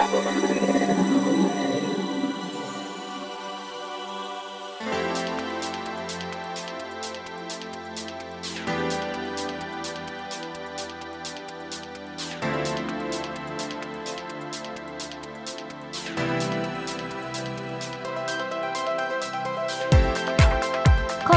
[0.00, 0.08] こん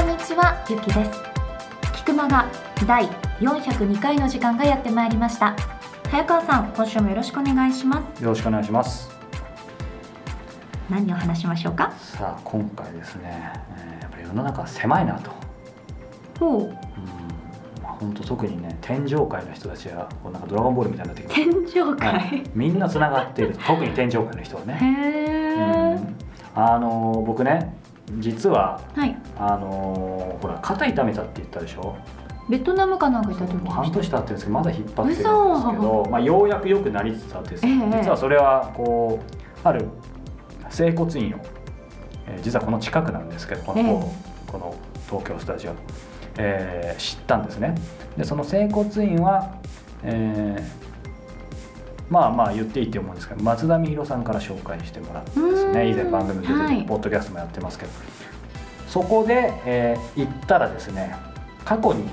[0.08, 1.12] にちはゆきです。
[1.98, 2.50] 菊間が
[2.88, 3.08] 第
[3.42, 5.73] 402回の時間がやってまいりました。
[6.14, 8.24] 早川さん今週もよろしくお願いします。
[8.24, 9.10] よろしくお願いします。
[10.88, 11.92] 何を話しましょうか？
[11.98, 15.32] さあ今回ですね、えーやっぱり世の中は狭いなと。
[16.40, 16.62] ほう。
[16.66, 16.70] うん
[17.82, 22.44] まあ本当特にね天上界の人たちはこうなんかドラゴンボールみたいになってきて天上界、はい。
[22.54, 23.56] みんなつながっている。
[23.66, 26.16] 特に天上界の人はへね、え、うん。
[26.54, 27.76] あの僕ね
[28.20, 29.18] 実ははい。
[29.40, 31.98] あのほら肩痛めたって言ったでしょ？
[32.50, 33.70] ベトナムかなんか行った時。
[33.70, 35.82] 半年経ってるんですけどまだ引っ張ってるんですけ嘘。
[35.82, 38.02] ど、まあ、ようやく良くなりつつあってですね、ええ。
[38.02, 39.88] 実はそれはこうある
[40.70, 41.40] 整骨院を、
[42.28, 44.52] えー実はこの近くなんですけどこの,、ええ。
[44.52, 44.76] この
[45.10, 45.72] 東京スタジオ、
[46.38, 47.76] えー知ったんですね。
[48.18, 49.56] でその整骨院は、
[50.04, 50.84] えー
[52.10, 55.90] まあまあ言っていいって思うんですけど松田美弘さんから紹介してもらってですね。
[55.90, 56.84] 以前番組で出て、はい。
[56.84, 57.92] ポッドキャストもやってますけど。
[58.88, 61.16] そこで、えー行ったらですね
[61.66, 62.04] 過去に、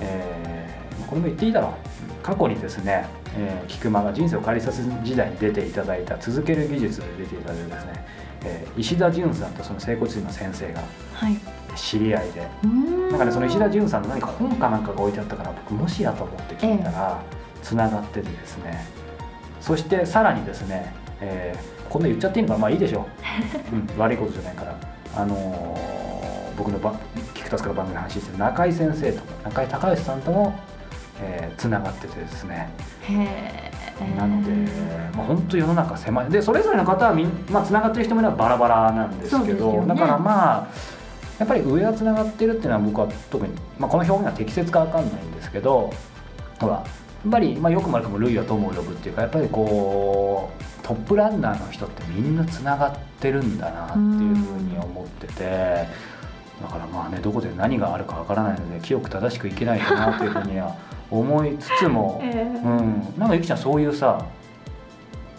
[0.00, 0.74] えー
[1.06, 1.72] これも言っていいだろう。
[2.22, 3.04] 過去にですね、
[3.36, 8.06] えー菊間が人生を変わりさせ時代に出ていただいた続ける技術で出ていただいたですね、
[8.44, 10.80] えー石田純さんとその整骨院の先生が
[11.14, 11.36] はい。
[11.76, 13.08] 知り合いでうーん。
[13.10, 17.20] なんかねその石田純さんの何か本かなんかが置いてあったから僕もしやと思って聞いたら
[17.62, 18.86] つながっててですね。
[19.60, 23.06] そしてさらにですね、えーこんな言っちゃっていいのかまあいいでしょ
[23.72, 24.74] う、 うん、悪いことじゃないから。
[25.16, 26.94] あのー僕のば
[27.44, 30.58] 菊田から番組で話してる中井先生と中井隆義さんとも
[31.20, 32.70] えーつながっててですね。
[34.16, 34.50] なので、
[35.16, 36.30] まあ、本当世の中狭い。
[36.30, 39.86] でそれぞれの方はみん、まあ、つながってる人もいればバラバラなんですけどね。
[39.86, 40.68] だからまあ
[41.38, 45.92] やっぱり上はつながってるっていうのは僕は特に、まあ、この表現は適切かわかんないんですけど
[46.60, 46.80] ほらや
[47.28, 55.86] っぱり、まあ、よくも悪くも類は友を呼ぶっていうかやっぱりこうトップランナーの人ってみんなつながってるんだなっていうふうに思ってて
[56.64, 60.76] だからまあねどこで何があるかわからないので清く正しくいけないかなというふうには
[61.10, 62.20] 思いつつも。
[62.24, 64.24] えーうん、なんかゆきちゃんそういうさ、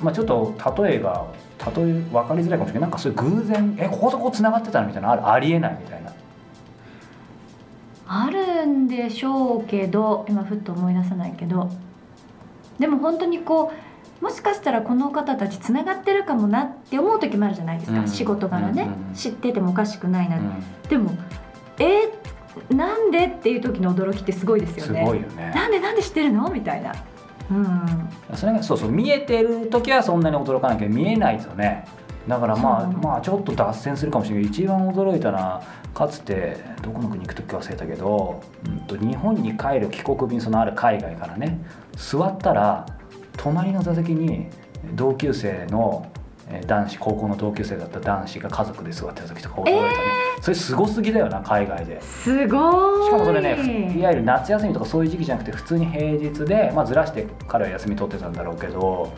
[0.01, 1.25] まあ、ちょっと例えが
[1.75, 2.81] 例え分かりづらいかもしれない。
[2.81, 6.11] なんかそういう偶然えこことこうつながってたのみたいなのあるありえないみたいな。
[8.07, 11.69] あるんでしょうけど今ふっと思い出さないけど。
[12.77, 13.84] でも本当にこう
[14.21, 18.07] もしかしたらこの方たちつながってるかもなって思う時もあるじゃないですか、うん。
[18.07, 19.15] 仕事柄ね、うん。
[19.15, 20.63] 知っててもおかしくないな、うん。
[20.89, 21.11] でも
[21.77, 22.25] えー
[22.69, 25.51] なんでっていう時の驚きってすごいですよすねごいよね。
[25.53, 26.95] なんでなんで知ってるのみたいな。
[27.51, 28.09] うん。
[28.33, 31.85] それがそうそう見えてる時はそんなに驚かないけど見えないとね。
[32.27, 35.61] だからまあまあちょっと脱線するかもしれないけど一番驚いたのは
[35.93, 41.59] かつてどこの国行く時か忘れたけど、うん、と日本に帰る帰国便そのある海外からね
[41.95, 42.85] 座ったら
[43.37, 44.47] 隣の座席に
[44.93, 46.11] 同級生の
[46.49, 49.87] えー男子高校の同級生だった男子が家族で座ってた時とか驚いたね、
[50.41, 51.99] それすごすぎだよな海外で。
[52.01, 53.05] すごい。
[53.05, 59.11] しかもそれねいわゆる夏休みとかそういう時期じゃなくて普通に平日で、まあ、ずらして彼は休み取ってたんだろうけど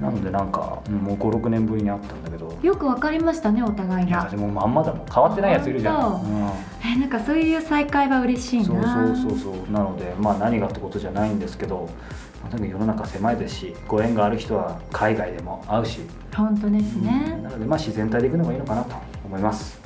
[0.00, 2.56] なのでなんかうんもう56年ぶりに会ったんだけど。
[2.62, 4.20] よくわかりましたねお互いが。
[4.20, 6.52] いやでもまんまだもん変わってないやついるじゃん、本
[6.84, 9.72] えなんかそういう再会は嬉しうん、いそうなそうそうそう。
[9.72, 16.00] なのでまあ何がってことじゃないんですけどまあとに世の中狭いですしご縁がある人は海外でも会うし、
[16.34, 19.80] 本当ですね、なのでまあ自然体でいくのがいいのかなと思います。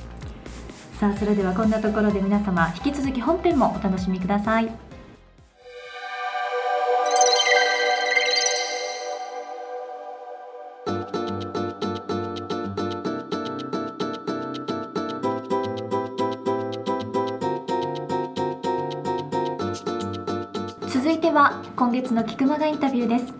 [0.99, 4.86] さあそれではこんなところで皆様引き続き本編もお楽しみください
[21.27, 23.33] ては今月の菊間がインタビューです。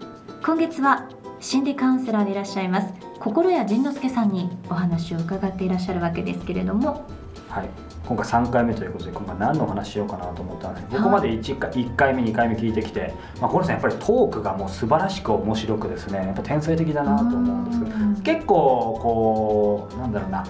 [0.43, 1.07] 今月は
[1.39, 7.05] 心理カウンセラーでいらっしゃいます心谷仁之助さんにお話を伺っていらっしゃるわけですけれども。
[7.47, 7.69] はい、
[8.05, 11.03] 今回3回目ということで今回何のお話ししようかなと思ったんですけどはい。
[11.05, 16.17] ここまで 1, 回1回目2回目聞いてきて、まあ、このさんやっぱりトークがもう素晴らしく面白くですね。
[16.17, 18.21] やっぱ天才的だなと思うんですけどうん。
[18.21, 20.43] 結構こうなんだろうな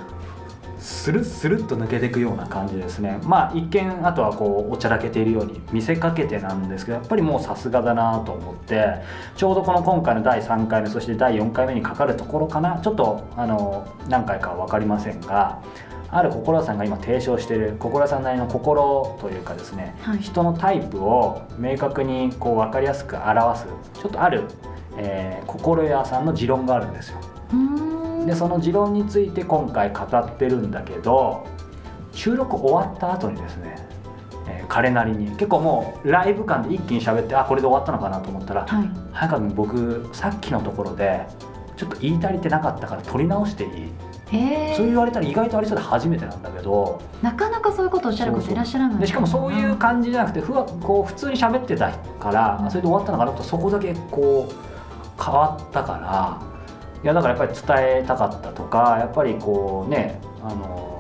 [0.88, 3.19] スルッスルッと抜けていくような感じですね。
[3.24, 8.86] まあ一見あとはこうおちゃらけているように見せかけてなんですけどやっぱりもうさすがだなと思って
[9.36, 12.80] ちょうどこの今回の第3回目そして第4回目にかかるところかな。
[12.80, 15.62] ちょっとあの何回かは分かりませんが
[16.10, 20.19] ある心さんが今提唱している心さんなりの心というかですね、はい。
[20.19, 24.45] 人のタイプを明確にこう分かりやすく表すちょっとある、
[24.98, 27.19] えー心屋さんの持論があるんですよ
[28.27, 31.47] でその持論について今回語ってるんだけど
[32.12, 33.75] 収録終わった後にですね、
[34.47, 41.25] えー彼なりに結構もうライブ感で一気に喋ってあこれで終わったのかなと思ったらはい「早川君僕さっきのところで
[41.77, 43.91] ちょっと言い足りてなかったから取り直していい?」
[44.75, 49.00] そう言われたら意外とありそうで初めてなんだけどなかなかそういうことをおっしゃる方いらっしゃらない。
[49.00, 51.89] でしかもそういう感じじゃなくてふわこう普通に喋ってた
[52.19, 52.69] から、うん。
[52.69, 56.56] それで終わったのかなとそこだけこう変わったから
[57.03, 60.97] いやだからやっぱり伝えたかったとかやっぱりこうねあの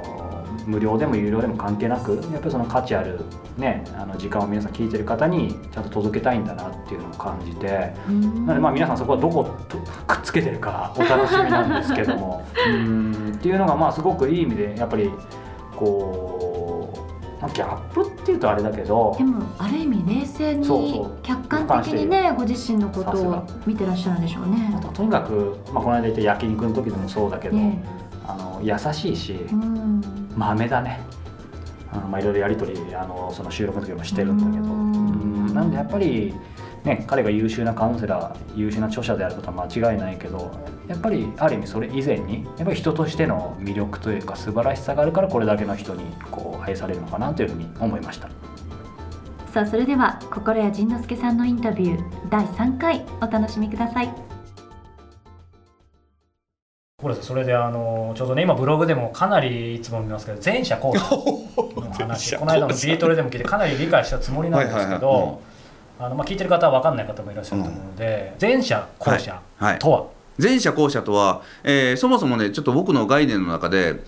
[0.65, 3.21] 無料でも有料でも関係なくやっぱりその価値ある、
[3.57, 7.93] ね、あの時間を皆さん聞いてる方にちゃんと届けたいんだなっていうのを感じて。
[8.09, 9.77] うんなのでまあ皆さんそこはどこと
[10.07, 15.11] くっつけてるかお楽しみなんですけども うーんっていうのがまあすごくいい意味でやっぱり
[15.75, 16.56] こう、
[17.41, 24.73] まあ、ギャップっていうとあれだけどでもある意味冷静に客観的にねご自身のことを見てらっしゃるんでしょうね。
[24.75, 24.79] あ。
[24.79, 27.83] ととにかく、まあ、この間言った焼肉の時でもそうだけど、ね
[28.27, 30.01] あの優しいしうん。
[30.35, 30.99] 豆だね。
[31.91, 34.73] あのまあいろいろやり取りあのその収録の時もしてるんだけど。
[34.73, 35.47] うん。
[35.47, 35.53] うん。
[35.53, 36.35] なんでやっぱり、
[36.87, 40.51] ね、彼が優秀なカウンセラー優秀な著者であることは間違いないけど
[40.87, 48.29] やっぱりある意味それ以前にやっぱり人としての魅力というか素晴らしさがあるからこれだけの人にこう愛されるのかなというふうに思いました。
[49.51, 54.09] さあそれでは心谷仁之助さんのインタビュー第3回お楽しみください。
[57.01, 65.41] これそれであのちょうどね今ブログでもかなりいつも見ますけど前者後者の話 この間のビートルでも聞いてかなり理解したつもりなんですけはいはいはいど
[65.99, 69.79] あのまあ聞いてる方は分かんない方もいらっしゃると思うので前者後者はい。
[69.79, 70.05] とは、
[70.37, 74.03] 前者後者とは、えーそもそもねちょっと僕の概念の中で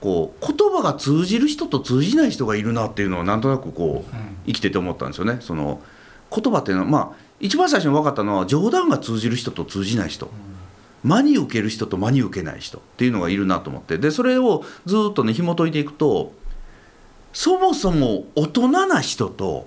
[0.00, 4.36] こう言葉が通じる人と通じない人がいるなっていうのをなんとなくこううん。
[4.46, 5.38] 生きてて思ったんですよね。
[5.40, 5.80] その
[6.34, 10.30] 言葉っていうのはまあ一番最初に分かったのは冗談が通じる人と通じない人。
[11.04, 12.78] 真に受ける人と真に受けない人。
[12.78, 13.98] っていうのがいるなと思って。
[13.98, 16.32] でそれをずっとね紐解いていくと
[17.32, 19.66] そもそも大人な人と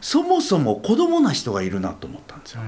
[0.00, 2.60] そもそも子供な人がいるなと思ったんですよ。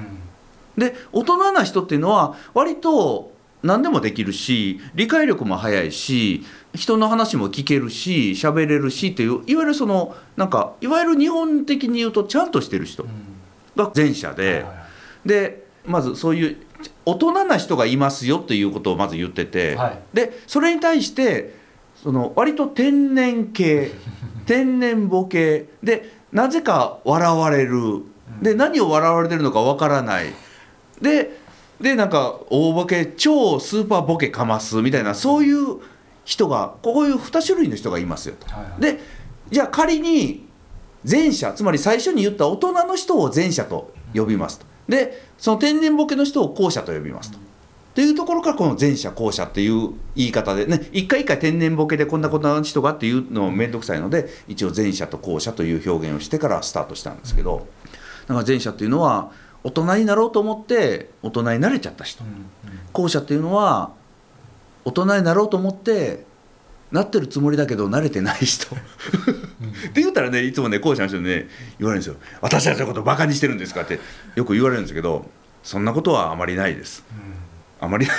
[0.76, 3.32] で大人な人っていうのは割と
[3.62, 6.44] 何でもできるし理解力も早いし
[6.74, 13.04] 人の話も聞けるし喋れるしっていういわゆるそのなんかいわゆる日本的に言うとちゃんとしてる人
[13.76, 14.64] が前者で、
[15.24, 16.56] でまずそういう
[17.04, 19.98] 大人な人がいますよっていうことをまず言ってて、はい。
[20.14, 21.54] でそれに対して
[22.02, 23.92] その割と天然系
[24.46, 28.04] 天然ボケでなぜか笑われる。
[28.40, 30.26] で何を笑われてるのかわからない。
[31.00, 31.38] で
[31.80, 35.78] でなんか大ボケ超スーパーボケかますみたいなそういう
[36.24, 38.46] 人がこういう2種類の人がいますよと。
[38.52, 38.80] はいはい。
[38.80, 39.00] で
[39.50, 40.46] じゃあ仮に
[41.08, 44.66] 前者つまり最初に言った大人の人を前者と呼びますと。
[44.88, 47.38] でその天然ボケの人を後者と呼びますと。
[47.90, 57.66] っていうところからこの前者後者っていう言い方でね一回一回天然ボケでこんなことな人がっていうの面倒くさいので一応前者と後者という表現をしてからスタートしたんですけど
[58.28, 59.32] だから前者っていうのは
[59.64, 62.22] 大人になろうと思って大人になれちゃった人。
[62.92, 63.90] 後者っていうのは
[64.84, 66.24] 大人になろうと思って
[66.92, 68.74] なってるつもりだけど慣れてない人。
[68.74, 68.78] っ
[69.92, 71.48] て言ったらねいつもね後者の人にね
[71.78, 74.00] 言われるんですよ「私たちのことバカにしてるんですか?」って
[74.36, 75.26] よく言われるんですけど
[75.62, 77.04] そんなことはあまりないです
[77.80, 78.06] あまり。
[78.06, 78.16] ない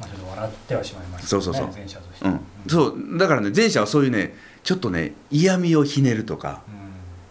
[0.00, 1.66] まあちょっと笑ってはしまいましたそうそうそう。
[1.72, 6.62] 前者として、うん、そうだからね前者はそういうねちょっとね嫌味をひねるとか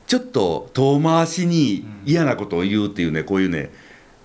[0.07, 3.71] ちょっと遠回しに嫌なことを言うっていうねこういうね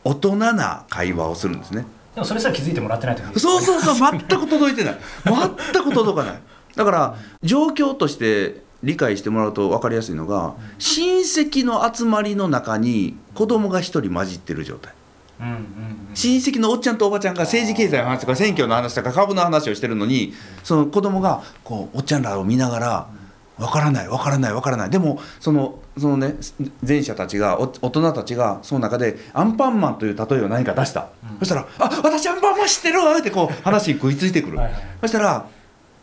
[0.05, 1.85] 大人な会話をするんですね。
[2.15, 4.99] でもそれすら気づいてもらってないとそうそうそう 全く届いてない。
[5.25, 6.41] 全く届かない。
[6.77, 14.93] だから状況として理解してもらうと分かりやすいのが親戚の集まりの中に子供が一人混じってる状態。
[14.93, 15.00] うんうんうん
[16.15, 23.07] 親戚のおっちゃんとおばちゃんが政治経済の話とか選挙の話とか株の話をしてるのにその子供がこうおっちゃんらを見ながら
[23.59, 26.35] 「わからないわからないわからない」でもそのそのね
[26.87, 31.09] 前者たちがお大人たちがその中でアンパンマンという例えを何か出した、
[31.41, 34.83] そしたら「あ私アンパンマン知ってるわ」ってこう話に食いついてくる、はいはい。
[35.03, 35.47] そしたら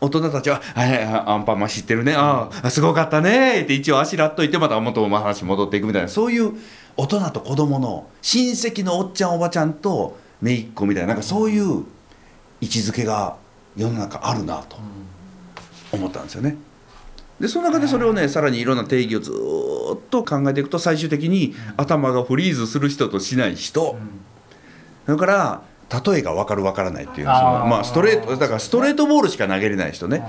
[0.00, 2.14] 大人たちは「はいはいはいアンパンマン知ってるね。
[2.16, 6.52] ああすごかったね」って一応あしらっといてまた元の話戻っていくみたいなそういう
[6.98, 11.84] 大人と子供の親戚のおっちゃんおばちゃんと姪っ子みたいななんかそういう
[12.60, 13.36] 位置づけが
[13.76, 14.76] 世の中あるなと
[15.92, 16.56] 思ったんですよね。
[17.38, 23.96] でその中でそれをねさらにいろんな定義をずーっと考えていくと最終的に頭がフリーズする人としない人、
[25.06, 25.62] それから
[26.04, 30.24] 例えが分かる分からないっていうまあストレートだからストレートボールしか投げれない人ね。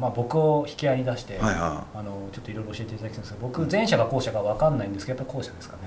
[0.00, 5.82] まあ、僕を引き合いに出して、はいはあのちょっといろいろ教えていただきたいんですけど僕前者か後者か分かんないんですけどやっぱり後者ですかね。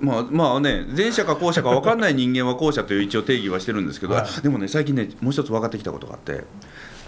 [0.00, 4.42] まあまあね前者か後者か分かんない人間は後者という一応定義はしてるんですけど、はい。
[4.42, 6.42] でもね最近ねもう一つ分かってきたことがあって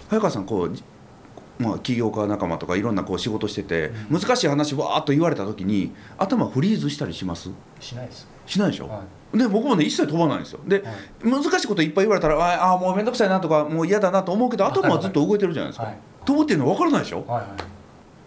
[0.09, 7.49] 早川さんこう、まあ、起業家仲間とかいろんなこう仕事してて、難しい話わーっと言われた時に頭フリーズしたりします？
[7.81, 8.27] しないです。
[8.45, 10.59] しないでしょ、はで僕もね一切飛ばないんですよ。
[10.65, 11.29] で、はい。
[11.29, 17.23] 難しいこといっぱい言われたらああもう面倒くさいなとかもう嫌だなと思うけど頭はずっと動いてるじゃないですか、はい飛ぶっていうのは分からないでしょ？
[17.25, 17.49] はいはい。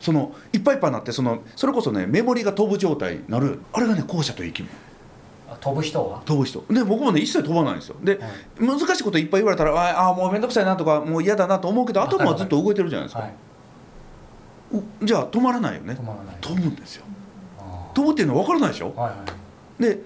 [0.00, 3.60] そのいっぱいいっぱいになってそのそれこそねメモリが飛ぶ状態になる。
[3.74, 4.74] あれがね後者という生き物
[5.52, 6.64] あ飛ぶ人は飛ぶ人。
[6.70, 7.96] で僕もね一切飛ばないんですよ。
[8.02, 8.66] で、はい。
[8.66, 13.32] 難しいこといっぱい言われたらああもう面倒くさいなとかもう嫌だなと思うけど頭はずっと動いてるじゃないですか、はい。
[14.72, 15.92] うじゃあ止まらないよね。
[15.92, 16.36] 止まらない。
[16.40, 17.04] 飛ぶんですよ。
[17.58, 18.92] あ飛ぶっていうのは分からないでしょ？
[18.92, 19.16] ーはいは
[19.78, 19.82] い。
[19.82, 20.02] で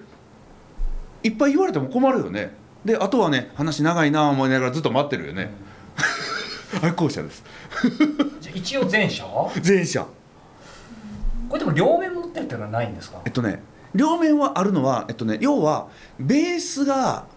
[1.23, 2.53] いっぱい言われても困るよね。
[2.83, 5.51] であとはね話長いなあ思いながらずっと待ってるよね、
[6.81, 7.43] あれ後者です。
[8.41, 9.23] じゃあ一応前者？
[9.23, 10.05] こ前者。
[11.53, 13.21] れでも両面持ってるっていうのはないんですか？
[13.25, 13.61] えっとね
[13.93, 15.87] 両面はあるのは、えっとね、要は
[16.19, 17.27] ベースが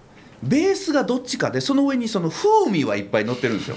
[0.43, 3.77] ベースがどっちかでその上にその風味はいっぱい乗ってるんですよ。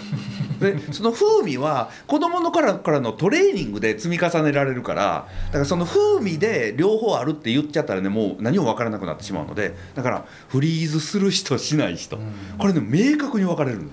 [0.59, 12.33] でその風味は子供のからからのトレーニングで積み重ねられるからだからその風味で両方あるって言っちゃったらねもう何も分からなくなってしまうのでだからフリーズする人しない人、うん。
[12.59, 13.89] これね明確に分かれるの。
[13.89, 13.91] こ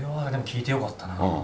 [0.00, 1.30] れはでも聞いてよかったな、うん。
[1.30, 1.42] い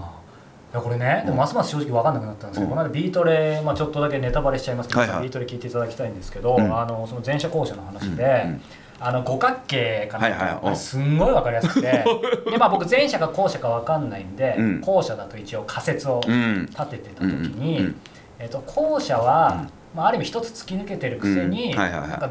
[0.73, 2.69] やこれね、でもますます正直分かんなくなったんですけど、うん。
[2.71, 5.23] この間ビートレ、まあ、ちょっとだけネタバレしちゃいますけど、はいはい。
[5.23, 6.77] ビートレ聞いていただきたいんですけど、うん。
[6.77, 8.61] あのその前者後者の話で、うん
[9.03, 12.05] あの五角形かな、はいすんごい分かりやすくて
[12.51, 14.81] で、まあ、僕前者か後者か分かんないんで、うん。
[14.81, 16.67] 後者だと一応仮説をうん。
[16.67, 18.01] 立ててた時に、うんうん
[18.37, 21.75] えっと後者は、まあ、ある意味一つ突き抜けてるくせに、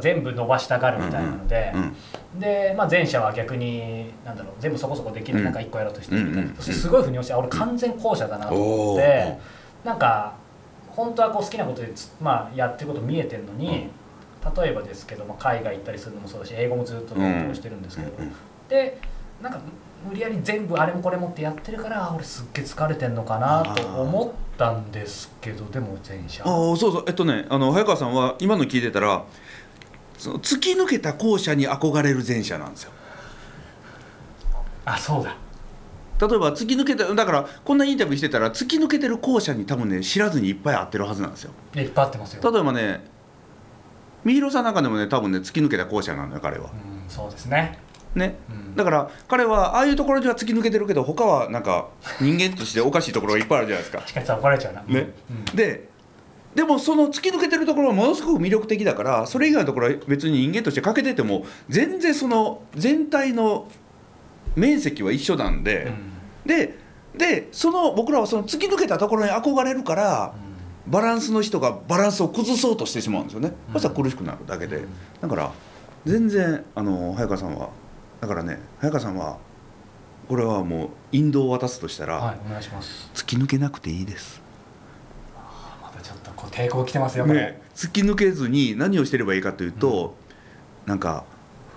[0.00, 1.72] 全部伸ばしたがるみたいなので。
[1.74, 1.96] うん
[2.38, 5.44] で、まあ、前者は逆になんだろう全部そこそこできるうん。
[5.46, 9.38] 中1個やろうとしてるみたいな、そしてすごい腑に落ちてあ俺完全後者だなと思っおて、
[9.84, 10.34] なんか
[10.90, 13.88] 本当はこう好きなことでつ、まあ、やってること見えてるのに、
[14.56, 18.12] 例えばですけど、まあ、海外行ったりするのもそうだし英語もずっと勉強してるんですけど、
[18.68, 18.98] で
[19.42, 19.58] なんか
[20.06, 27.04] 無理やり全部あれもこれもってやってるからあ俺すっげえ疲れてんのかなと思ったんですけどでも前者ああそうそう。
[27.06, 29.24] えっとねあの早川さんは今の聞いてたら
[30.16, 32.92] その突き抜けた後者に憧れる前者なんですよ。
[34.84, 35.36] あそうだ。
[36.20, 41.52] 例えば突き抜けただからこんなインタビューしてたら突き抜けてる後者に多分ね知らずにいっぱい会ってるはずなんですよ。
[41.74, 43.00] いっぱいあってますよ、例えばね
[44.24, 46.64] 三広さんなんかでもね多分ね突き抜けた後者なのよ彼は。
[46.64, 47.78] うん、そうですね、
[48.14, 48.36] ね。
[48.50, 48.76] うん。
[48.76, 51.88] だから彼はああいうところでは突き抜けてるけど他はなんか
[52.20, 54.02] 人間としておかしいところがいっぱいあるじゃないですか。
[54.06, 55.12] しかし怒られちゃうな、ね。
[55.30, 55.56] うん。
[55.56, 55.88] で
[56.54, 63.68] でもその突き抜けてるところはものすごく魅力的だからそれ以外のところは別に人間として欠けてても全然その全体の
[64.56, 66.48] 面積は一緒なんで、うん。
[66.48, 66.78] で
[67.16, 70.34] でその僕らはその突き抜けたところに憧れるから
[70.86, 73.72] バランスの人がバランスを崩そうとしてしまうんですよね、うん。
[73.74, 74.88] そしたら苦しくなるだけで、うん
[75.20, 75.52] だから
[76.06, 77.68] 全然あの早川さんは
[78.20, 79.38] だからね早川さんは
[80.28, 83.10] これはもう引導を渡すとしたら、はいお願いします。
[83.14, 84.40] 突き抜けなくていいです。
[85.82, 90.14] またちょっとこう抵抗きてますよね、突き抜けずに何をしてればいいかというと、
[90.86, 91.24] なんか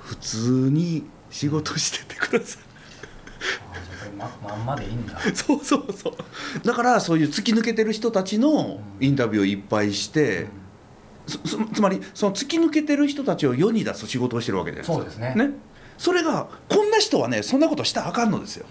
[0.04, 2.64] 普通に仕事しててください。
[3.72, 5.20] あじゃあこれままんまでいいんだ。
[5.34, 6.66] そうそうそう。
[6.66, 10.46] だからそういう突き抜けてる人たちのインタビューをいっぱいして、
[11.26, 14.96] つつつまりその突き抜けてる人たちを世に出す仕事をしてるわけじゃないですか。
[14.96, 15.34] そうですね。
[15.36, 15.54] ね
[15.98, 18.66] それがこんな人はねそんなことしたらあかんのですよ。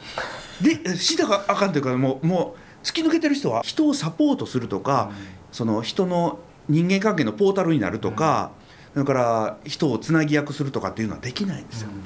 [0.60, 5.12] でしたらあかんというかもうもう突き抜けてる人は人をサポートするとか、
[5.50, 6.38] その人の
[6.68, 8.50] 人間関係のポータルになるとか、
[8.94, 12.02] だから人をつなぎ役するとかっていうのはできないんですよ、うん。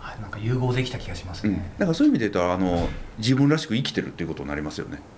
[0.00, 1.54] はいなんか融合できた気がしますうん。
[1.54, 4.96] ね、だからそういう意味で言うとあの自分らしく生きてるっていうことになりますよね。
[4.96, 5.13] うん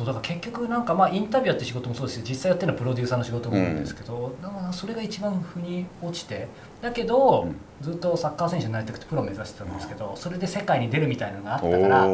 [0.00, 6.48] そうだから結局なんかまあインタビュアーって仕事もそうですし実際やってるのはプロデューサーの仕事もなんですけど、だからそれが一番腑に落ちて
[6.80, 7.56] だけど、うん。
[7.82, 12.06] ずっとサッカー選手になりたくてプロを目指してたんですけどそれで世界に出るみたいなのがあったから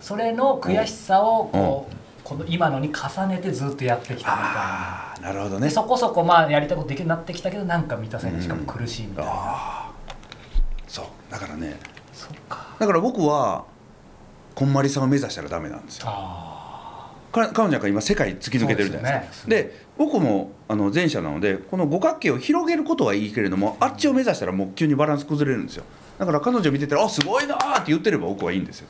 [0.00, 1.94] それの悔しさをこう、
[2.24, 4.30] この今のに重ねてずっとやってきたみた
[5.20, 5.32] いな。
[5.32, 5.68] なるほどね。
[5.68, 9.92] でそこそこまあやりたいことできるようになってきたけどなんか満たせないしかも苦しいみたいな、ああ
[10.86, 11.06] そう。
[11.30, 11.78] だからね。
[12.12, 12.76] そっか。
[12.78, 13.64] だから僕は
[14.54, 16.06] こんまりさんを目指したらダメなんですよ。
[16.08, 16.51] あ彼
[17.32, 19.34] 彼女が今世界突き抜けてるじゃないですか。
[19.42, 25.84] そうでで僕もあの前者なのでこの五角形を広げることはいいけれどもあっちを目指したらもう急にバランス崩れるんですよ。
[26.18, 28.86] だから彼女見てたら「あすごいな!」って言ってれば僕はいいんですよ。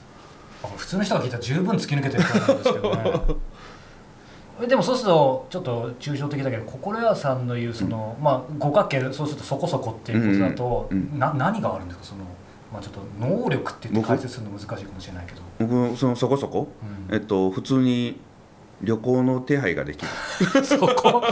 [0.64, 3.37] あ普通の人が聞いたら十分突き抜けてると思うんですけどね。
[4.62, 12.04] え でもそうするとちょっと抽象的だけど心屋さんの言うその、まあ五角形そうするとそこそこっていうことだと、うんうんな何があるんですか？
[12.06, 12.20] その、
[12.72, 16.68] まあ、ちょっと能力って言って僕解説するの難しいかもしれないけど、僕そのそこそこ、
[17.08, 17.14] うん。
[17.14, 18.20] えっと普通に
[18.83, 20.09] 旅行の手配ができる。
[20.65, 21.23] そこ？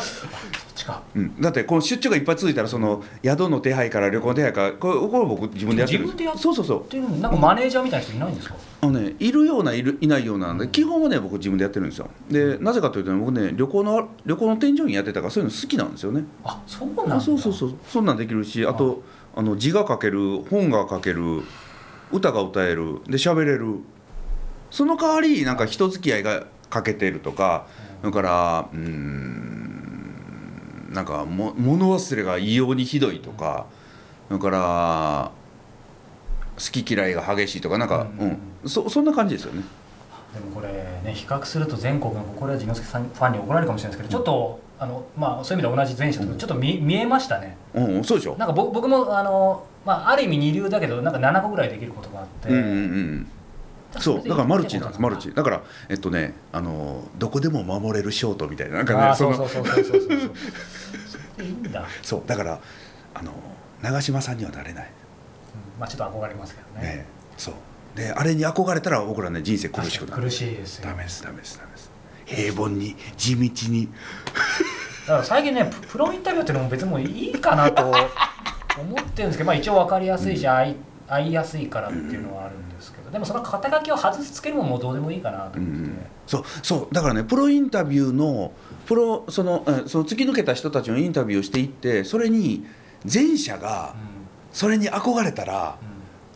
[1.14, 6.04] うん、だってこの出張がいっぱい続いたらその宿の手配から旅行の手配からこれこれ僕自分でやってる。
[6.04, 7.10] 自分でやっそうそうそうっていう。
[7.10, 8.54] のなんかマネージャーみたいな人いないんですか？
[8.80, 10.58] あのね、いるようないるいないようなん。
[10.58, 12.08] で基本はね僕自分でやってるんですよ。
[12.30, 16.24] でなぜかというと、ね、僕ね旅行の旅行の添乗員やってたからそういうの好きなんですよね。
[16.44, 17.16] あそうなんだ。
[17.16, 17.74] あそうそうそう。
[17.86, 19.02] そんなんできるしあと
[19.36, 21.42] あの字が書ける本が書ける
[22.10, 23.80] 歌が歌えるで喋れる。
[24.70, 27.66] その代わりなんか人付き合いが欠けてるとか
[28.02, 33.66] だからうーんなんかも物忘れが異様にひどいとか
[34.30, 35.30] だから
[36.56, 38.28] 好き嫌いが激しいとかなんか、ううん。
[38.30, 39.62] んそそんな感じですよね。
[40.34, 40.68] でもこれ
[41.02, 47.56] ね比較すると全国のこれは地之助さんファンに怒られるかもしれないですけど、ちょっとあのまあそういう意味では同じ前者とちょっと見見えましたね。
[47.74, 48.36] うんうん、そうでしょ。
[48.36, 53.26] なんか僕僕もあの、まあ、ある意味二流だけどなんか7個ぐらいできることがあって、うんうんうん
[53.98, 55.32] そうだからマルチなんですマルチ。
[55.34, 62.60] だからえっとねあのどこでも守れるショートみたいななんかねそうそうそうそうそうそうそうそれでいいんだ、そうだから
[63.14, 63.32] あの
[63.82, 66.96] 長嶋さんにはなれない、うんまあちょっと憧れますけどね。
[66.96, 67.06] ね、
[67.36, 67.54] そう。
[67.96, 70.22] であれに憧れたら僕らね人生苦しくなる。
[70.22, 70.84] 苦しいですよ。
[70.88, 71.90] ダメですダメですダメです。
[72.26, 73.88] 平凡に地道に。
[75.06, 77.96] だから最近ねププロインタビューっていうのも別にもういいかなと思っ
[79.06, 80.76] てるんですけど、まあ、一応分かりやすいし、合い
[81.10, 85.90] 合いやすいからっていうのはあるんですけどでもその肩書きを外すつけるのももうどうでもいいかなと思って、
[86.26, 88.52] そうそうだからねプロインタビューの
[88.86, 92.64] プロそのえその突き抜けた人たちのインタビューをしていってそれに
[93.12, 93.94] 前者が
[94.52, 95.78] それに憧れたら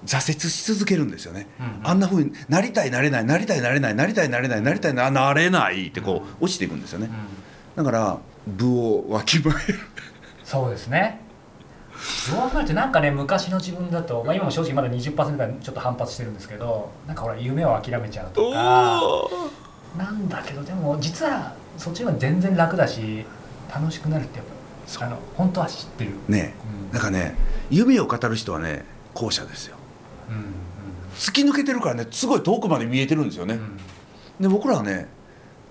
[0.05, 7.11] 挫折し続けるんですよね、うんあんなふうになりたいなれないなりたいなれないなりたいなれないなりたいななれないってこう落ちていくんですよね。
[7.77, 7.85] うん。
[7.85, 9.79] だから部をわきまえる。
[10.43, 11.21] そうですね。
[11.21, 11.24] ど
[12.33, 19.29] う考えるとなんかね昔の自分だと、まあ、今も正直まだ20%ぐらいちょっと反発してるんですけどなんかほら夢を諦めちゃうとか
[19.97, 23.25] なんだけどでも実はそっちの方が全然楽だし
[23.73, 24.47] 楽しくなるってやっ
[24.99, 26.55] ぱあの本当は知ってる、ね
[26.89, 26.93] うん。
[26.93, 27.35] なんかね
[27.71, 28.85] 夢を語る人はね
[29.15, 29.77] 後者ですよ。
[30.29, 30.43] うんうん。
[31.17, 34.43] 突き抜けてるからねすごい遠くまで見えてるんですよね、うん。
[34.43, 35.09] で僕らはね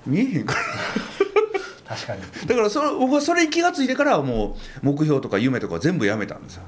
[0.06, 0.60] 見えへんから
[1.94, 2.22] 確かに。
[2.48, 6.64] だからそれ僕はそれに気が付いてからはもう目標とか夢とか全部やめたんですよ。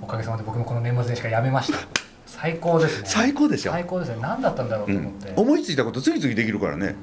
[0.00, 1.78] おかげさまで僕もこの年末年始からやめました。
[2.26, 3.08] 最高ですね。
[3.08, 6.94] 最高でしょ、最高ですね何だったんだろううと思って、ん、思いついたこと次々できるからね。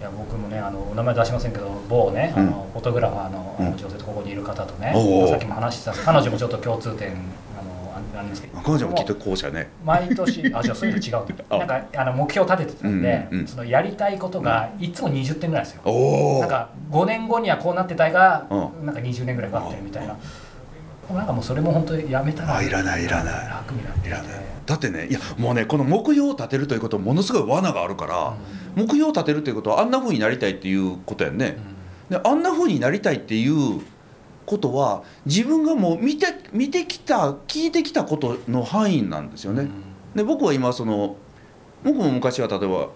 [0.00, 2.42] いや僕もねあのお名前出しませんけど某ね、うん。
[2.42, 4.92] あのフォトグラファーの女性とここにいる方とね、
[5.28, 7.16] さっきも話してた彼女もちょっと共通点
[8.22, 8.60] あのああるんですけど。
[8.60, 9.68] 彼女もきっと後者ね。
[9.84, 11.24] 毎年 あじゃあそういうの違う。
[11.50, 11.58] あ。
[11.58, 20.16] なんかあの目標を立ててたんで、うんうんそのやりたいことがいつも20点ぐらいですよ、おおなんか5年後にはこうなってたいが、うなんか20年ぐらいかかってるみたいな、
[21.14, 23.34] なんかもうそれも本当にやめたらあいらないいらない。
[23.48, 24.26] 楽になっていらない
[24.64, 28.34] だってねいやもうねこの目標を立てるということはものすごい罠があるから、
[28.76, 31.56] 目標を立てるということはあんなふうになりたいっていうことやんね、
[32.08, 33.80] であんなふうになりたいっていう
[34.46, 39.68] ことは自分がもう見て見てきた聞いてきたことの範囲なんですよね。
[40.14, 41.16] で僕は今その
[41.84, 42.88] 僕も昔は例えば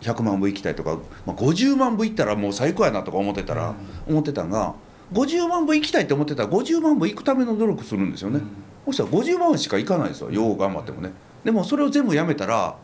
[0.00, 3.74] 100万部行きたいとか、まあ、50万部行ったらもう最高やなとか思ってたら、
[4.06, 4.74] 思ってたんが
[5.12, 8.40] 50万部行きたいって思ってたら50万部行くための努力するんですよね。
[8.86, 11.10] そしたら50万しか行かないですよよう頑張ってもね。
[11.42, 12.76] でもそれを全部やめたら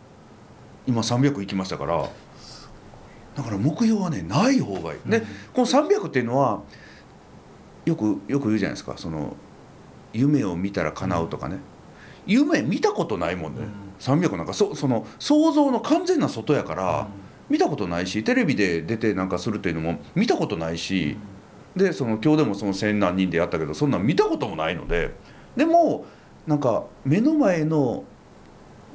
[0.86, 2.08] 今300行きましたから
[3.36, 5.10] だから目標はねない方がいい。
[5.10, 5.20] で
[5.52, 6.62] この300っていうのは
[7.84, 8.94] よくよく言うじゃないですか。
[8.96, 9.36] その
[10.12, 11.58] 夢を見たら叶うとかね。
[12.26, 13.62] 夢見たことないもんね、
[13.98, 17.08] 300なんかそその想像の完全な外やから、
[17.48, 21.16] 見たことないしテレビで出てなんかするっていうのも見たことないし、
[21.74, 25.14] でその今日でもその千何人でやったけどそんなん見たこともないので
[25.56, 26.04] でも
[26.46, 28.04] なんか目の前の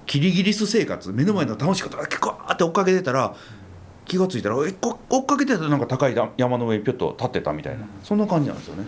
[0.06, 3.36] キリギリス生活目の前の楽しかっただけこうって追っかけてたら
[4.06, 7.86] 気が付いたらえこ追っかけてたらなんか高い山の上にぴょっと立ってたみたいな。
[8.04, 8.86] そんな感じなんですよね。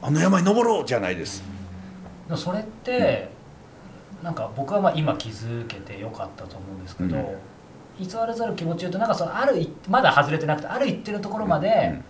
[0.00, 1.42] あの山に登ろうじゃないです。
[2.36, 3.30] それって、
[4.22, 8.06] なんか僕はまあ今気づけてよかったと思うんですけど、うん。
[8.06, 12.04] 偽らざる気持ち言うとなんかそのある一まだ外れてなくてある一定のところまで、うん。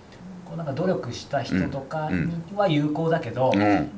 [0.45, 2.29] こうなんか努力した人とかうん。
[2.29, 3.91] には有効だけど、うん。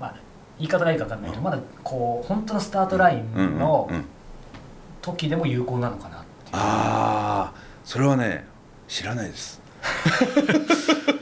[0.00, 0.14] まあ、
[0.58, 3.94] 言い方がいいか分かんないけどまだこう本当のスタートラインのうん。
[3.94, 4.00] うん。
[4.00, 4.08] うん。
[5.02, 6.17] 時でも有効なのかな
[6.52, 8.46] ああそれはね
[8.86, 9.60] 知らないです。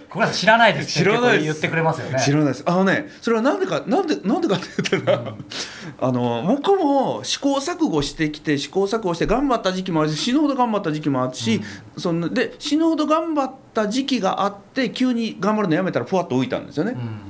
[0.09, 2.19] ごめんなさい知らないです知らない言ってくれますよね。
[2.19, 2.63] 知らないです。
[2.67, 5.35] あのねそれはなんでかなんでなんでかって言ったら、
[6.01, 11.61] あの僕も試行錯誤してきて試行錯誤して頑張った時期もあるし死ぬほど頑張った時期もあるし、
[11.99, 17.21] そので死ぬほど頑張った時期があって急に頑張るのやめたらふわっと浮いたんですよね、うん。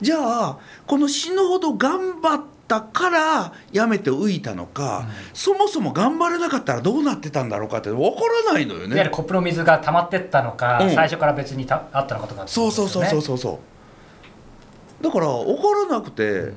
[0.00, 9.10] じゃあこの死ぬほど頑張っったからやめて浮いたのか、そもそも頑張れなかったらどうなってたんだろうかって分からないのよいわゆるね。
[9.10, 10.90] コップの水が溜まってったのか、うん。
[10.94, 13.60] 最初から別にたあったのかとかそうそうそうそううそうそ
[15.00, 15.04] う。
[15.04, 16.52] だから分からなくて、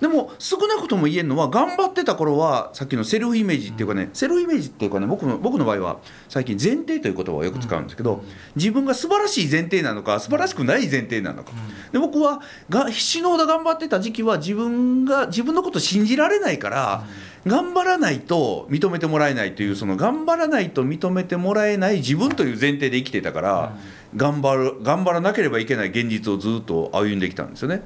[0.00, 8.22] でも少なくとも言えるのは頑張ってた頃はさっきのセルフイメージっていうかね、セルフイメージっていうかね僕の僕の場合は最近前提という言葉をよく使うんですけど、
[8.54, 11.52] 自分が素晴らしい前提なのか素晴らしくない前提なのか、
[11.92, 17.04] で僕はが死ぬほど頑張ってた時期は自分が自分のこと信じられないから、
[17.46, 23.76] 頑張らないと認めてもらえないというその頑張らないと認めてもらえない自分という前提で生きてたから、
[24.16, 27.82] 頑張る頑張らなければいけない現実をずっと歩んできたんですよね。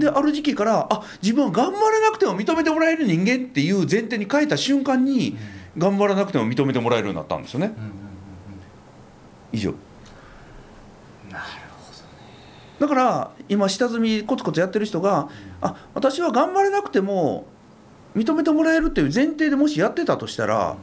[0.00, 5.36] である時期からあ自分は頑張らなくても認めてもらえる人間っていう前提に変えた瞬間に、
[5.78, 7.72] 頑張らなくても認めてもらえるようになったんですよね。
[9.52, 9.74] 以上。
[12.80, 15.28] だから今下積みコツコツやってる人が
[15.60, 17.46] あ私は頑張れなくても
[18.16, 20.76] 認めてもらえるっていう前提でもしやってたとしたら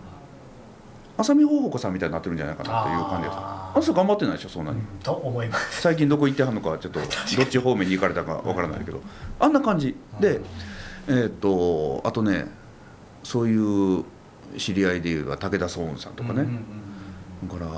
[1.18, 3.38] 浅見ほうほこさんみたいになってるんじゃないかなっていう感じです。
[3.38, 5.82] ああの人頑張ってないでしょそんなに、と思います。
[5.82, 9.02] 最近どこ行ってはんのかちょっと どっち方面に行かれたかわからないけど。
[9.40, 9.96] あんな感じ。
[10.20, 10.42] で
[11.08, 12.48] えーっとあとね
[13.24, 14.04] そういう
[14.58, 16.88] 知り合いでいう武田壮雲さんとかね、うんうんうん
[17.44, 17.70] だから、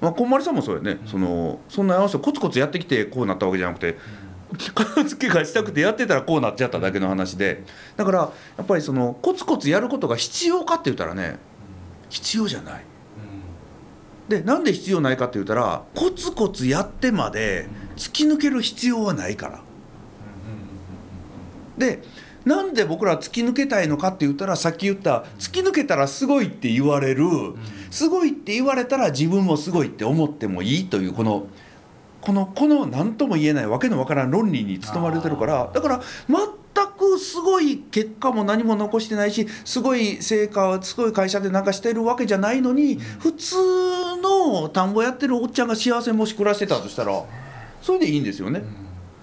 [0.00, 3.96] まあ、こんまりさんもそうやね、そのそんなあの人コツコツやってきてこうなったわけじゃなくて
[4.74, 7.64] 片付けがしたくてやってたらこうなっちゃっただけの話で。
[7.96, 8.18] だから
[8.56, 11.38] やっぱりそのコツコツやることが必要かって言ったらね
[12.08, 12.84] 必要じゃない。
[14.28, 19.60] でなんで必要ないかって言ったらコツコツやってまで突き抜ける必要はないから。
[21.76, 22.02] で
[22.44, 27.24] なんで僕ら突き抜けたいのかって言ったらさっき言った突き抜けたらすごいって言われる、
[27.90, 31.46] すごいって言われたら自分もすごいって思ってもいいというこの
[32.20, 36.38] このこの何とも言えないわけのわからん論理に包まれてるからだから全
[36.82, 43.56] くすごい結果も何も残してないしすごい成果すごい会社でなんかしてるわけじゃないのに、普通
[44.22, 47.24] の田んぼやってるおっちゃんが幸せもし暮らしてたとしたら
[47.82, 48.62] それでいいんですよね。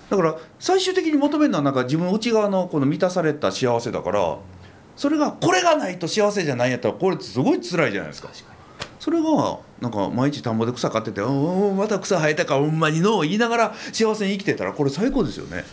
[0.09, 4.37] だから最終的に求めるのはなんか自分の内側のこの満たされた幸せだから
[4.97, 8.29] それがこれがないと幸せじゃないんやったらこれすごい辛いじゃないですか
[8.99, 15.63] それがなんか毎日田んぼで草刈ってて「うんうんまた草生えたかほんまにの」言いながら幸せに生きてたらこれ最高ですよね。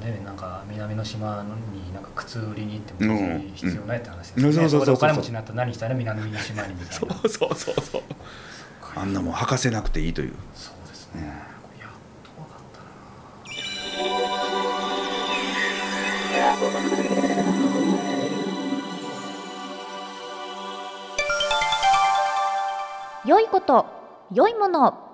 [0.00, 4.80] ね、なんか南の島になんか靴売りに行っても別に必要ないって話ですうんね、そうそうそうそう。
[4.80, 8.02] ここでお金持ちになったら何したら南の島にみたいなそうそうそうそう。
[8.96, 10.34] あんなもん履かせなくていいという。
[10.54, 11.22] そうですね、
[11.78, 11.90] やっ
[12.24, 12.80] と分かった
[23.24, 23.28] な。
[23.28, 23.86] 良いこと
[24.32, 25.09] 良いもの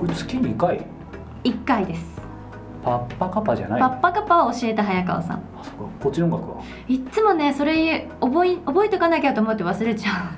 [0.00, 0.86] これ月2回
[1.44, 2.18] ？1回です。
[2.82, 5.36] パッパカパじゃないパッパカパを教えた早川さん。
[5.54, 6.62] あそここっちの音楽は？
[6.88, 10.32] いっつもねそれ覚え覚えとかなきゃと思って忘れちゃ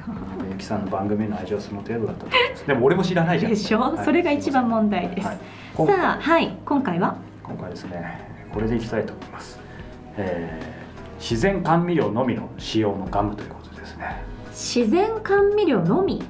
[0.51, 2.67] ゆきさんの番組の愛情はその程度だったと思います。
[2.67, 3.53] でも俺も知らないうじゃん。
[3.53, 4.05] でしょ、はい。
[4.05, 5.39] それが一番問題です、はい。
[5.87, 6.41] さあは？
[6.41, 6.59] い。
[6.65, 7.17] 今回は？
[7.45, 8.21] 今回ですね
[8.53, 9.61] これでいきたいと思います、
[10.17, 10.83] えー
[11.23, 16.15] 自然甘味料のみの使用のガムということですね、自然甘味料のみ？
[16.15, 16.21] うん、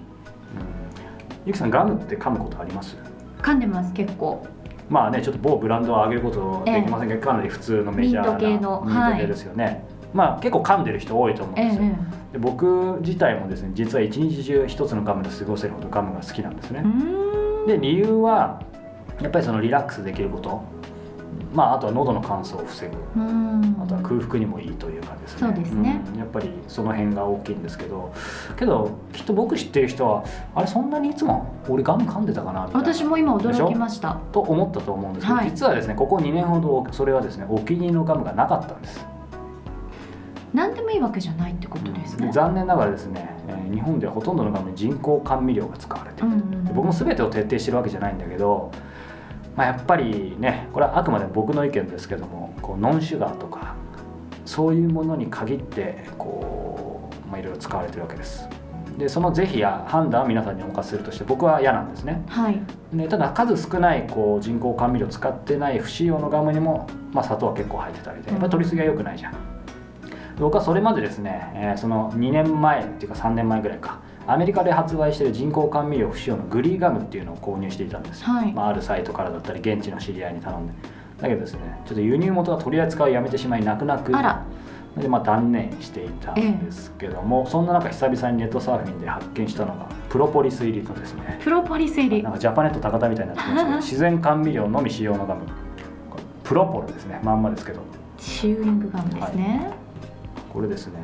[1.47, 2.95] ゆきさんガムって噛むことあります？
[3.43, 4.47] 噛んでます結構。
[4.89, 11.83] まあねちょっと某ブランドを上げることできませんけど、かなり普通のメジャーなミント系のミント系ですよね、まあ結構噛んでる人多いと思うんええですよ、
[12.33, 16.85] で僕自体もですね実は一日中一つのガムで過ごせるほどガムが好きなんですね。
[17.67, 18.61] で理由は
[19.23, 20.63] やっぱりそのリラックスできること
[21.55, 22.97] まああとは喉の乾燥を防ぐ。
[23.83, 25.39] あとは空腹にもいいというかですね。
[25.41, 26.01] そうですね。
[26.13, 26.19] うん。
[26.19, 28.13] やっぱりその辺が大きいんですけど。
[28.57, 32.93] けどきっと僕知ってる人はあれそんなにいつも俺ガム噛んでたかなみたいな。
[32.93, 34.19] 私も今驚きました。
[34.33, 35.51] と思ったと思うんですけど、はい。
[35.51, 39.07] 実はですねここ2年ほどそれはですねお気に入りのガムがなかったんです。
[40.55, 46.65] 何でもいいわけじゃないってことですね、で残念ながらですね、えー日本ではほとんどのガムに人工甘味料が使われている、うんうん。
[46.67, 48.71] で僕も全てを徹底してるわけじゃないんだけど、
[49.57, 53.75] まあ、やっぱりねこれはあくまで僕の意見ですけどもこうノンシュガーとか
[54.45, 58.49] そういうものに限ってこう、まあ、いろいろ使われてるわけです。
[58.99, 62.23] でその是非や判断は皆さんにお任せするとして僕は嫌なんですね。
[62.29, 62.61] はい。
[62.93, 69.39] でただ数少ないこう人工甘味料を使ってない不使用のガムにも、まあ、砂糖は結構入ってたりでやっぱり取りすぎは良くないじゃん、で
[70.41, 78.53] 僕はそれまでですね、えーその2年前っていうか3年前ぐらいかアメリカで発売している人工甘味料不使用のグリーガムっていうのを購入していたんですよ、はい。
[78.53, 80.73] まあ、あるサイトからだったり現地の知り合いに頼んで。
[81.21, 84.17] だけどですねちょっと輸入元が取り扱いをやめてしまい泣く泣く。
[84.17, 84.45] あら。
[84.97, 91.41] でまあ断念していたんですけども、そんな中久々にネットサーフィンで発見したのがプロポリス入りのですね。
[91.43, 92.23] プロポリス入り。
[92.23, 95.47] なんかジャパネット高田みたいになってますけど自然甘味料のみ使用のガム。
[96.45, 97.21] プロポルですね。
[97.23, 97.81] まんまですけど。
[98.19, 99.71] チューイングガムですね、
[100.53, 100.95] これですね。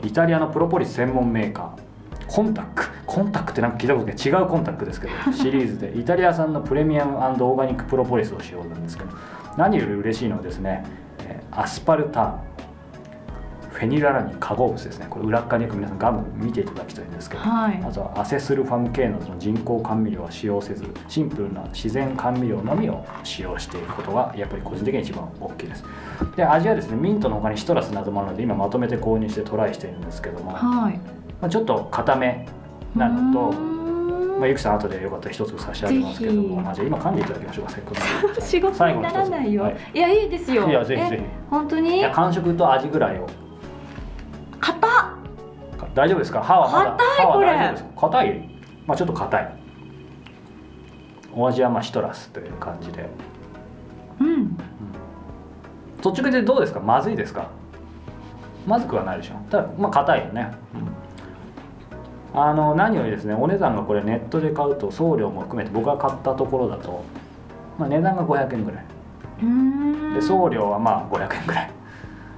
[0.00, 1.87] えーイタリアのプロポリス専門メーカー
[2.28, 4.16] コンタックコンタックってなんか聞いたことない。
[4.16, 5.98] 違うコンタックですけど シリーズで。
[5.98, 9.10] イタリア産のプレミアムオーガニックプロポリスを使用なんですけど
[9.56, 10.84] 何より嬉しいのはですね
[11.26, 12.40] えーアスパルタン。
[13.70, 15.06] フェニララニン化合物ですね。
[15.08, 17.80] これ裏側によく皆さんガム見ていただきたいんですけどはい。
[17.86, 25.84] あとはアセスルファム系などの人工甘味料は使用せずシンプルな自然甘味料のみを使用していることがやっぱり個人的に一番大きいです。
[26.34, 30.98] で味はですねミントの他にシトラスなどもあるので今まとめて購入してトライしているんですけども、はい
[31.40, 32.46] まあ、ちょっと固め
[32.94, 33.52] なのと
[34.38, 38.40] まあ、ゆきさん後でよかったら一つ差し上げますけども、まあ、じゃあ今噛んでいただきましょうかせっかくなんで。
[38.46, 39.96] 仕事にならないよ、最後の一つ。
[39.96, 40.68] い、やいいですよ。
[40.68, 43.26] いやぜひぜひえ本当いにや完食と味ぐらいを。
[44.60, 44.90] 硬っ。
[45.94, 46.40] 大丈夫ですか？
[46.40, 46.90] 歯はまだ。
[46.92, 47.46] 硬い歯はこれ。
[47.48, 47.90] 大丈夫ですか？
[48.00, 48.50] 硬い？
[48.86, 49.52] まあちょっと硬い。
[51.34, 53.08] お味はまあシトラスという感じで。
[54.20, 54.56] うん。
[56.04, 56.78] 率直でどうですか？
[56.78, 57.48] まずいですか？
[58.68, 59.34] まずくはないでしょ。
[59.50, 60.52] ただまあ硬いよね、
[62.44, 67.04] あの何よりですねお値段がこれネットで買うと送料も含めて僕が買ったところだと、
[67.78, 68.84] まあ、値段が500円ぐらい。
[70.14, 71.70] で送料はまあ500円ぐらい。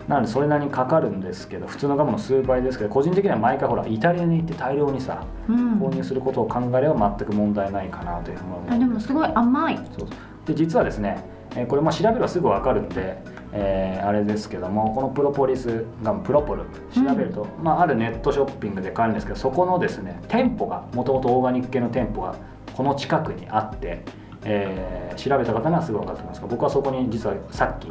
[0.09, 5.81] なのでそれなりにかかるんですけど普通のガムの数倍ですけど個人的には毎回ほらイタリアに行って大量にさうん。
[5.81, 9.77] 購入することを考えれば全く問題ないかなというふうに思いますあでもすごい甘い。
[9.99, 10.09] そう
[10.47, 11.23] で実はですね、
[11.55, 22.35] えーこれまあ調べればすぐ分かるんで、えーあれですけどもこのプロポリスガムプロポル調べると、まあ、あるネットショッピングで買えるんですけどそこのですね店舗がもともとオーガニック系の店舗が
[22.75, 24.03] この近くにあって、
[24.45, 27.89] えー調べた方にはすぐ分かると思いますが僕はそこに実はさっき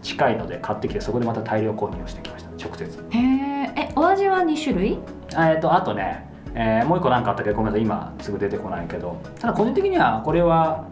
[0.00, 2.84] 近いので買ってきてそこでまた大量購入をしてきました直接。
[3.10, 4.98] へええお味は2種類？
[5.34, 10.86] あえっとあとね、えーもう一個何かあったけどごめんなさい今すぐ出てこないけどただ個人的にはこれは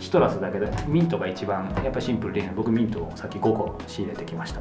[0.00, 4.60] シトラスだけでミントが一番やっぱりシンプルでいいので僕ミントをさっき5個仕入れてきました。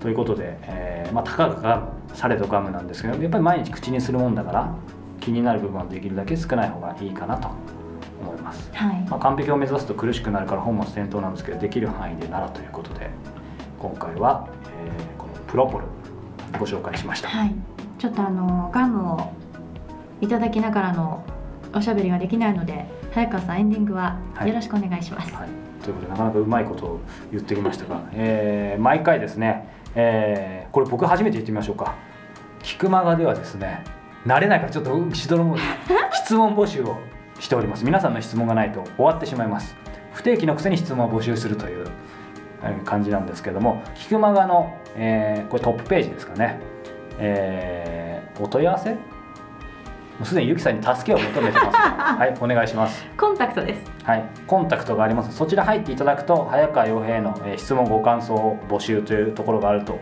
[0.00, 4.74] ということで、えーまあ、たかがされどガムなんですけどやっぱり毎日口にするもんだから
[5.20, 7.48] 気になる部分はできるだけ少ない方がいいかなと
[8.20, 9.00] 思います、はい。
[9.08, 13.10] まあ、完璧を目指すと苦しくなるから本末転倒なんですけどできる範囲でならということで
[13.78, 14.48] 今回は、
[14.80, 15.86] えーこのプロポル
[16.58, 17.28] ご紹介しました。
[17.28, 17.54] はい。
[17.98, 19.32] ちょっとあのガムを
[20.20, 21.24] いただきながらの
[21.74, 24.48] おしゃべりができないので早川さんエンディングははい。
[24.50, 25.48] よろしくお願いします、はい、
[25.82, 27.00] ということでなかなかうまいことを
[27.32, 31.94] 言ってきましたが、えー毎回ですね、えーこれ僕初めて言ってみましょうか
[32.62, 33.82] 「キクマガ」ではですね
[34.26, 35.56] 慣れないからちょっとしどろも
[36.12, 36.98] 質問募集を
[37.40, 37.86] しております。
[37.86, 39.74] 皆さんの質問がないと終わってしまいます。
[40.12, 41.86] 不定期のくせに質問を募集するという
[42.62, 46.58] えー感じなんですけどもキクマガの、えーこれトップページですかね、
[47.18, 48.94] えーお問い合わせ
[50.18, 51.72] もうすでにゆきさんに助けを求めてます。
[51.72, 51.80] が
[52.18, 53.04] はいお願いします。
[53.18, 53.90] コンタクトです。
[54.04, 55.36] はい、コンタクトがあります。
[55.36, 59.98] そちら入っていただくと早川洋平への、えー質問ご感想を募集というところがあると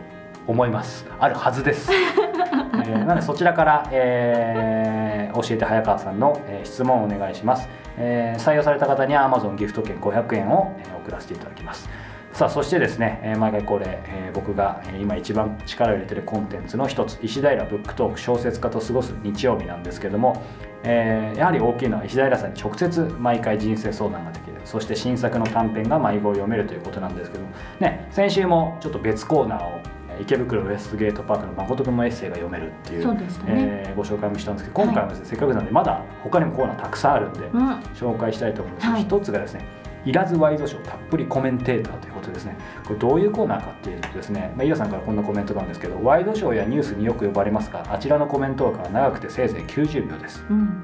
[0.46, 1.06] 思います。
[1.18, 11.88] あるはずです、 えーなのでそちらから、えー教えて早川さんの、えー質問をお願いします、えー採用された方には Amazon ギフト券500円を、えー送らせていただきます
[12.34, 20.42] さあそしてですね、えー毎回これ、えー僕が、えー今一番力を入れてるコンテンツの一つ石平ブックトーク小説家と過ごす日曜日なんですけども、
[20.82, 24.54] えーやはり大きいのは石平さんに直接毎回人生相談ができる。
[24.64, 33.28] そして新作の短編が迷子を読めるということなんですけどもね先週もちょっと別コーナーをえー池袋ウエストゲートパークの誠君のエッセイが読めるっていうね。
[33.46, 37.68] えーご紹介もしたんですけど今回もですね、せっかくなんでまだ他にもコーナーたくさんあるんで、うん。
[37.94, 39.02] 紹介したいと思うんですはい。
[39.02, 39.64] 一つがですね
[40.04, 42.56] いらずワイドショーたっぷりコメンテーターということですね。
[42.84, 50.44] これどういうコーナーかっていうとですね、まあ、イラさんからこんなコメントなんですけどワイドショーやニュースによく呼ばれますがあちらのコメント枠は長くてせいぜい90秒です。
[50.50, 50.82] うん。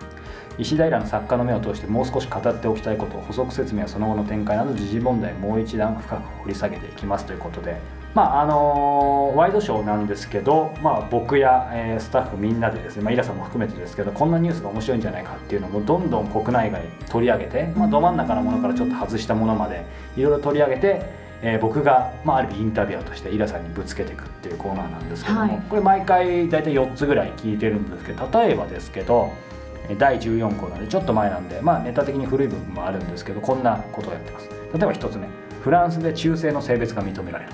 [0.60, 7.80] 石平の作家の目を通してもう少し語っておきたいこと補足説明やその後の展開など時事問題をもう一段深く掘り下げていきますということで
[8.14, 21.02] まああのワイドショーなんですけど、まあ、僕や、えースタッフみんなでですね、まあ、イラさんも含めてですけどこんなニュースが面白いんじゃないかっていうのもどんどん国内外取り上げて、まあ、ど真ん中のものからちょっと外したものまでいろいろ取り上げて、
[21.42, 25.62] えー僕が、まあ、ある意味インタビュアーとしてイラさんにぶつけていくっていうコーナーなんですけども、はい。
[25.70, 29.49] これ毎回大体4つぐらい聞いてるんですけど例えばですけどえー
[29.96, 34.48] 第14項なんでちょっと前なんでまあネタ的に古い部分もあるんですけどこんなことをやってます。
[34.48, 35.28] 例えば一つ目
[35.62, 37.52] フランスで中性の性別が認められる。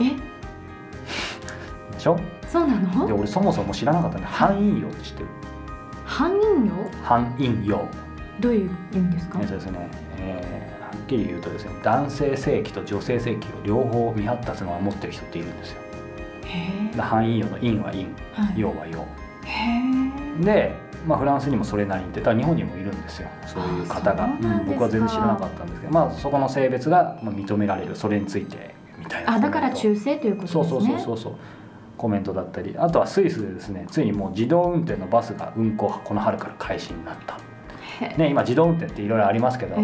[0.00, 0.10] え？
[1.94, 2.18] でしょ？
[2.48, 3.06] そうなの？
[3.06, 5.28] で俺そもそも知らなかったんで反陰陽って知ってる？
[6.04, 7.88] 犯人よ反陰陽
[8.40, 9.38] どういう意味ですか？
[9.40, 15.80] えっとですね、えーはっきり言うとですね男性性器と女性性器を両方未発達のまま持ってる人っているんですよ。
[16.44, 18.60] へで反陰陽の陰は陰えはい。
[18.60, 19.06] 陽は陽
[19.44, 20.74] へで、
[21.06, 23.28] まあ、フランスにもそれなりにいてただ日本にもいるんですよ。
[23.46, 24.24] そういう方が。
[24.24, 30.64] うなん僕は全然知らなかったんですけど、まあ、そこの性別がまあ認められるそれについてみたいなあだから中性ということですね。
[30.64, 31.32] そうそうそうそうそう。
[31.98, 33.86] コメントだったりあとはスイスでですね。
[33.90, 37.38] ついにもう自動運転のバスが運行この春から開始になった、
[38.04, 39.82] へね、今自動運転っていろいろありますけど、ええ。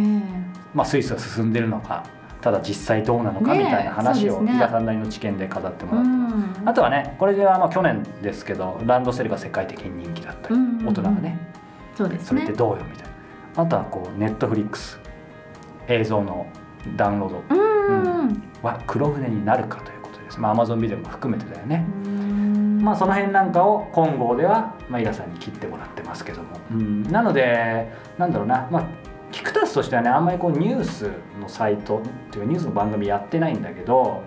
[0.74, 2.04] まあ、スイスは進んでるのか
[2.40, 6.68] ただ実際どうなのかみたいな話を伊賀さんなりの知見で飾ってもうらってます、ん。
[6.68, 11.38] あとはねこれであの去年ですけどランドセルが世界的に人気だったり、うん大人がね
[11.96, 12.26] そうですね。
[12.26, 13.08] それってどうよみたい
[13.56, 13.62] な。
[13.62, 15.00] あとはこうネットフリックス
[15.88, 16.46] 映像の
[16.96, 17.42] ダウンロード。
[17.50, 20.40] うんは黒船になるかということです。
[20.40, 22.80] まあ Amazon ビデオも含めてだよね、うん。
[22.82, 27.02] まあその辺なんかを金剛では、まあ、伊賀さんに切ってもらってますけども、うん。
[27.04, 28.68] なのでなんだろうな。
[28.70, 31.10] まあキクタスとしてはねあんまりこうニュース
[31.40, 34.22] のサイトっていうかニュースの番組やってないんだけど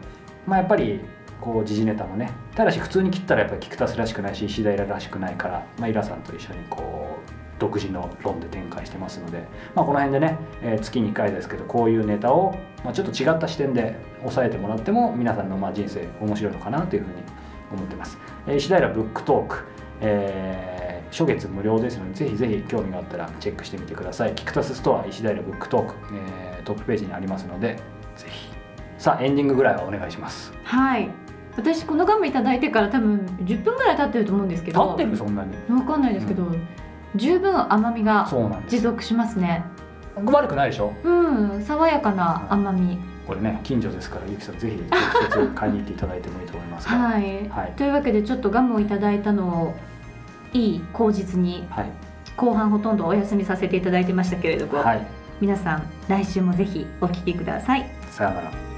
[0.45, 1.01] まあやっぱり
[1.39, 17.13] こう時事ネタもねただし普通に切ったらやっぱりキクタスらしくないし石平らしくないから、まあ、イラさんと一緒にこう独自の論で展開してますので、まあ、この辺でね、えー月2回ですけどこういうネタを、まあ、ちょっと違った視点で押さえてもらっても皆さんのまあ人生面白いのかなというふうに
[17.71, 18.17] 思ってます。
[18.47, 19.65] えー石平ブックトーク、
[20.01, 24.33] えー初月無料ですのでぜひぜひ興味があったらチェックしてみてください。
[24.33, 27.75] キクタスストア石平ブックトーク、えートップページにありますので
[28.15, 28.49] ぜひ。
[28.97, 30.53] さあエンディングぐらいはお願いします。
[30.63, 31.09] はい。
[31.57, 35.53] 私このガムいただいてから多分10分ぐらい経ってると思うんですけ立どってるそんなに。
[35.69, 36.45] わかんないですけど、
[37.15, 38.25] 十分甘みが
[38.69, 39.65] 持続しますね。
[40.15, 40.93] 悪くないでしょ？
[41.03, 41.61] うん。
[41.61, 42.97] 爽やかな甘み。
[43.27, 46.97] これね近所ですからゆきさんぜひ直接買いに行っていただいてもいいと思いますが。
[46.97, 47.73] はい、はい。
[47.75, 49.75] というわけでちょっとガムをいただいたのを
[50.53, 51.89] いい口実にはい。
[52.37, 55.05] 後半ほとんどお休みさせていただいてましたけれども、はい。
[55.39, 57.89] 皆さん来週もぜひお聞きください。
[58.09, 58.70] さようなら